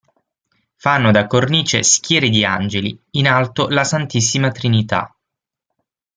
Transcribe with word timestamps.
Fanno 0.77 1.11
da 1.11 1.27
cornice 1.27 1.83
schiere 1.83 2.29
di 2.29 2.43
angeli, 2.43 2.99
in 3.11 3.27
alto 3.27 3.67
la 3.69 3.83
Santissima 3.83 4.49
Trinità. 4.49 5.15